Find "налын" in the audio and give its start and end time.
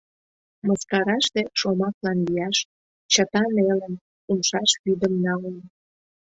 5.25-5.55